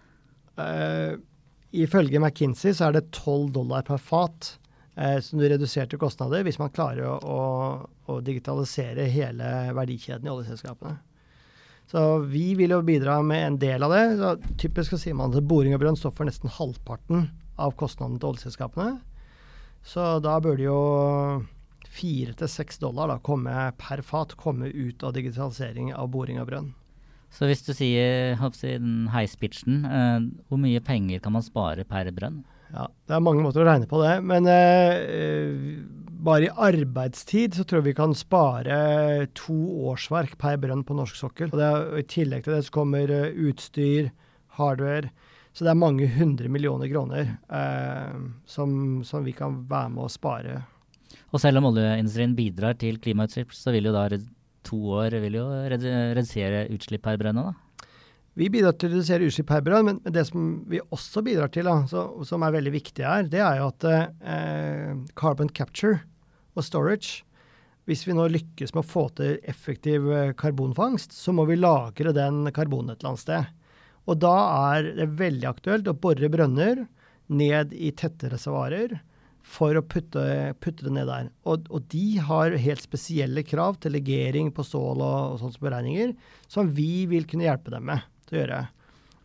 Eh, 0.60 1.20
ifølge 1.84 2.22
McKinsey 2.22 2.76
så 2.76 2.88
er 2.88 3.00
det 3.00 3.10
12 3.12 3.52
dollar 3.56 3.84
per 3.88 4.00
fat 4.00 4.54
som 5.24 5.39
du 5.39 5.46
reduserte 5.48 6.00
kostnader 6.01 6.44
hvis 6.44 6.60
man 6.60 6.74
klarer 6.75 7.06
å, 7.08 7.18
å, 7.20 7.44
å, 8.10 8.18
digitalisere 8.25 9.06
hele 9.12 9.70
verdikjeden 9.77 10.27
i 10.27 10.34
oljeselskapene. 10.34 10.98
Så 11.89 12.01
vi 12.29 12.51
vil 12.60 12.75
jo 12.75 12.82
bidra 12.86 13.15
med 13.25 13.46
en 13.46 13.60
del 13.62 13.86
av 13.86 13.94
det. 13.96 14.03
Så 14.20 14.58
typisk 14.62 14.94
så 14.94 15.00
sier 15.01 15.15
man 15.18 15.34
at 15.34 15.48
boring 15.50 15.74
og 15.74 15.82
brønn 15.82 15.98
står 15.98 16.13
for 16.18 16.29
nesten 16.29 16.51
halvparten 16.53 17.29
av 17.58 17.74
kostnadene 17.79 18.22
til 18.22 18.34
oljeselskapene. 18.34 19.00
Så 19.86 20.20
da 20.22 20.36
burde 20.44 20.68
jo 20.68 20.82
fire 21.89 22.36
til 22.38 22.51
seks 22.51 22.77
dollar 22.84 23.10
da, 23.10 23.18
komme 23.24 23.72
per 23.79 24.03
fat 24.06 24.36
komme 24.39 24.70
ut 24.70 25.03
av 25.03 25.15
digitalisering 25.15 25.94
av 25.96 26.12
boring 26.13 26.38
av 26.41 26.50
brønn. 26.51 26.70
Så 27.34 27.50
hvis 27.50 27.62
du 27.65 27.74
sier 27.77 28.38
si, 28.58 28.72
den 28.74 29.10
heispitchen, 29.13 29.84
eh, 29.86 30.29
hvor 30.50 30.62
mye 30.62 30.82
penger 30.82 31.22
kan 31.24 31.36
man 31.36 31.46
spare 31.46 31.86
per 31.86 32.10
brønn? 32.13 32.41
Ja, 32.70 32.86
Det 33.08 33.16
er 33.16 33.24
mange 33.26 33.42
måter 33.42 33.64
å 33.64 33.68
regne 33.68 33.90
på 33.90 34.02
det, 34.04 34.20
men 34.26 34.46
eh, 34.50 35.80
bare 36.20 36.50
i 36.50 36.52
arbeidstid 36.52 37.56
så 37.56 37.66
tror 37.66 37.82
jeg 37.82 37.90
vi 37.90 37.98
kan 37.98 38.14
spare 38.18 39.28
to 39.38 39.58
årsverk 39.90 40.36
per 40.42 40.60
brønn 40.62 40.84
på 40.86 40.98
norsk 40.98 41.18
sokkel. 41.18 41.52
Og 41.54 41.60
det 41.60 41.70
og 41.80 42.00
I 42.02 42.08
tillegg 42.12 42.46
til 42.46 42.58
det 42.58 42.66
så 42.68 42.76
kommer 42.76 43.12
uh, 43.14 43.32
utstyr, 43.50 44.12
hardware. 44.60 45.14
Så 45.56 45.66
det 45.66 45.72
er 45.72 45.80
mange 45.80 46.10
hundre 46.14 46.52
millioner 46.52 46.92
kroner 46.92 47.32
eh, 47.50 48.20
som, 48.48 49.02
som, 49.08 49.24
vi 49.26 49.34
kan 49.36 49.64
være 49.70 49.90
med 49.96 50.06
å 50.06 50.12
spare. 50.12 50.60
Og 51.34 51.42
selv 51.42 51.60
om 51.60 51.72
oljeindustrien 51.72 52.36
bidrar 52.38 52.78
til 52.80 53.00
klimautslipp, 53.02 53.56
så 53.56 53.74
vil 53.74 53.90
jo 53.90 53.96
da 53.96 54.06
to 54.68 54.78
år 55.00 55.18
vil 55.24 55.40
jo 55.40 55.48
redusere 55.72 56.68
utslipp 56.76 57.04
per 57.08 57.18
brønn 57.20 57.42
da? 57.42 57.56
Vi 58.39 58.48
bidrar 58.48 58.77
til 58.79 58.88
å 58.88 58.93
redusere 58.93 59.27
utslipp 59.27 59.50
her, 59.51 59.65
men 59.84 59.98
det 60.08 60.22
som 60.29 60.43
vi 60.72 60.79
også 60.79 61.24
bidrar 61.25 61.51
til, 61.51 61.67
da, 61.67 61.81
så, 61.91 62.05
som 62.24 62.46
er 62.46 62.53
veldig 62.55 62.72
viktig 62.72 63.03
her, 63.03 63.25
det 63.27 63.41
er 63.43 63.58
jo 63.60 63.65
at 63.67 63.88
eh, 63.91 64.93
carbon 65.19 65.51
capture 65.51 66.05
og 66.55 66.63
storage 66.63 67.25
Hvis 67.89 68.05
vi 68.08 68.13
nå 68.15 68.29
lykkes 68.31 68.72
med 68.75 68.84
å 68.84 68.88
få 68.88 69.08
til 69.17 69.41
effektiv 69.50 70.08
eh, 70.13 70.31
karbonfangst, 70.39 71.12
så 71.12 71.34
må 71.36 71.43
vi 71.50 71.58
lagre 71.60 72.13
den 72.15 72.48
karbonen 72.55 72.93
et 72.93 73.01
eller 73.01 73.12
annet 73.12 73.24
sted. 73.25 73.50
Og 74.08 74.22
da 74.24 74.36
er 74.72 74.88
det 75.01 75.10
veldig 75.19 75.50
aktuelt 75.50 75.89
å 75.89 75.98
bore 75.98 76.29
brønner 76.31 76.86
ned 77.27 77.74
i 77.75 77.91
tette 77.91 78.29
reservoarer 78.31 79.01
for 79.43 79.75
å 79.75 79.84
putte, 79.84 80.24
putte, 80.62 80.86
det 80.86 80.93
ned 80.96 81.10
der. 81.10 81.27
Og, 81.50 81.67
og, 81.74 81.89
de 81.91 82.22
har 82.24 82.55
helt 82.62 82.86
spesielle 82.86 83.43
krav 83.43 83.81
til 83.81 83.98
legering 83.98 84.53
på 84.53 84.63
stål 84.63 85.03
og, 85.03 85.19
og 85.34 85.41
sånne 85.41 85.65
beregninger, 85.65 86.15
som 86.48 86.72
vi 86.72 87.03
vil 87.10 87.27
kunne 87.27 87.50
hjelpe 87.50 87.74
dem 87.74 87.89
med 87.89 88.05
til 88.30 88.38
å 88.38 88.44
gjøre. 88.44 88.62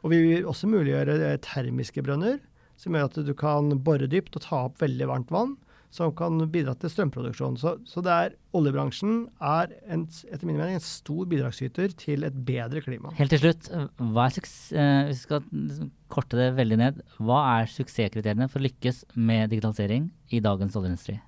Og 0.04 0.12
vi 0.12 0.20
vil 0.24 0.48
også 0.48 0.68
muliggjøre 0.68 1.36
termiske 1.44 2.04
brønner, 2.04 2.40
som 2.80 2.96
gjør 2.96 3.06
at 3.08 3.20
du 3.24 3.34
kan 3.38 3.70
bore 3.86 4.08
dypt 4.10 4.36
og 4.36 4.44
ta 4.44 4.64
opp 4.66 4.82
veldig 4.82 5.08
varmt 5.12 5.30
vann 5.32 5.54
som 5.94 6.10
kan 6.16 6.40
bidra 6.50 6.74
til 6.78 6.90
strømproduksjon. 6.90 7.56
Så, 7.60 7.76
så 7.86 8.02
er, 8.10 8.34
oljebransjen 8.56 9.28
er 9.38 9.74
en, 9.94 10.06
etter 10.26 10.48
min 10.48 10.58
mening 10.58 10.80
en 10.80 10.82
stor 10.82 11.28
bidragsyter 11.30 11.94
til 11.98 12.26
et 12.26 12.34
bedre 12.46 12.82
klima. 12.82 13.12
Helt 13.18 13.30
til 13.30 13.44
slutt, 13.44 13.68
hva 14.00 14.26
er 14.26 14.40
eh, 14.40 15.12
vi 15.12 15.18
skal 15.20 15.44
liksom 15.52 15.92
korte 16.14 16.38
det 16.38 16.48
veldig 16.58 16.78
ned. 16.80 16.98
Hva 17.22 17.38
er 17.60 17.70
suksesskriteriene 17.70 18.50
for 18.50 18.62
å 18.62 18.66
lykkes 18.66 19.04
med 19.14 19.54
digitalisering 19.54 20.10
i 20.34 20.42
dagens 20.42 20.74
oljeindustri? 20.78 21.20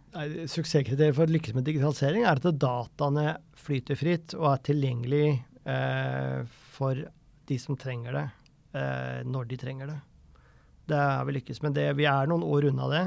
Suksesskriteriet 0.50 1.14
for 1.14 1.28
å 1.28 1.36
lykkes 1.36 1.54
med 1.54 1.66
digitalisering 1.68 2.26
er 2.26 2.40
at 2.40 2.58
dataene 2.66 3.36
flyter 3.66 3.98
fritt 3.98 4.34
og 4.38 4.50
er 4.50 4.64
tilgjengelig 4.66 5.28
eh, 5.62 6.42
for 6.74 7.06
de 7.48 7.58
som 7.62 7.78
trenger 7.78 8.16
det, 8.16 8.26
eh, 8.78 9.20
når 9.26 9.48
de 9.50 9.58
trenger 9.60 9.92
det. 9.92 10.00
Det 10.86 10.98
har 10.98 11.24
vi 11.26 11.38
lykkes 11.38 11.62
med. 11.62 11.74
Det, 11.74 11.86
vi 11.98 12.06
er 12.06 12.28
noen 12.30 12.44
år 12.46 12.68
unna 12.70 12.90
det. 12.92 13.04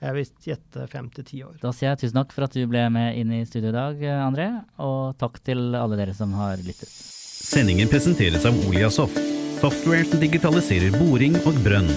Jeg 0.00 0.16
vil 0.16 0.28
gjette 0.46 0.86
fem 0.88 1.10
til 1.12 1.26
ti 1.28 1.42
år. 1.44 1.58
Da 1.60 1.72
sier 1.76 1.90
jeg 1.90 2.06
tusen 2.06 2.22
takk 2.22 2.30
for 2.32 2.46
at 2.46 2.54
du 2.56 2.62
ble 2.70 2.86
med 2.92 3.18
inn 3.20 3.34
i 3.36 3.42
studio 3.44 3.68
i 3.68 3.76
dag, 3.76 4.04
André. 4.24 4.48
Og 4.80 5.18
takk 5.20 5.42
til 5.44 5.74
alle 5.76 5.98
dere 6.00 6.16
som 6.16 6.32
har 6.38 6.62
lyttet. 6.64 6.88
Sendingen 6.88 7.90
presenteres 7.92 8.46
av 8.48 8.56
Oliasoft, 8.68 9.20
software 9.60 10.06
som 10.08 10.22
digitaliserer 10.22 10.96
boring 10.96 11.36
og 11.44 11.60
brønn. 11.64 11.92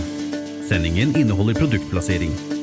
Sendingen 0.68 1.16
inneholder 1.20 1.56
produktplassering. 1.62 2.63